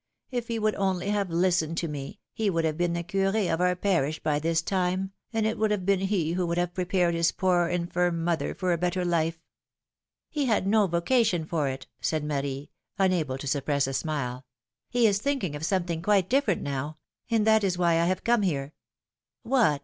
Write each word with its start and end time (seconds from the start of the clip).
If 0.31 0.47
he 0.47 0.57
would 0.57 0.73
only 0.77 1.11
have 1.11 1.29
listened 1.29 1.77
to 1.77 1.87
me, 1.87 2.17
he 2.33 2.49
would 2.49 2.65
have 2.65 2.75
been 2.75 2.93
the 2.93 3.03
Cur6 3.03 3.53
of 3.53 3.61
our 3.61 3.75
parish 3.75 4.17
by 4.19 4.39
this 4.39 4.63
time, 4.63 5.11
and 5.31 5.45
it 5.45 5.59
would 5.59 5.69
have 5.69 5.85
been 5.85 5.99
he 5.99 6.33
who 6.33 6.47
would 6.47 6.57
have 6.57 6.73
prepared 6.73 7.13
his 7.13 7.31
poor 7.31 7.67
infirm 7.67 8.23
mother 8.23 8.55
for 8.55 8.73
a 8.73 8.79
better 8.79 9.05
life." 9.05 9.39
'^He 10.35 10.47
had 10.47 10.65
no 10.65 10.87
vocation 10.87 11.45
for 11.45 11.67
it," 11.67 11.85
said 11.99 12.23
Marie, 12.23 12.71
unable 12.97 13.37
to 13.37 13.45
PHILOMiiNE's 13.45 13.53
MARRIAGES. 13.53 13.53
271 13.61 13.61
suppress 13.61 13.85
a 13.87 13.93
smile; 13.93 14.45
^^Iie 14.95 15.07
is 15.07 15.19
thinking 15.19 15.55
of 15.55 15.63
something 15.63 16.01
quite 16.01 16.27
different 16.31 16.63
now; 16.63 16.97
and 17.29 17.45
that 17.45 17.63
is 17.63 17.77
why 17.77 17.99
I 17.99 18.05
have 18.05 18.23
come 18.23 18.41
here.'^ 18.41 18.71
^^What? 19.47 19.79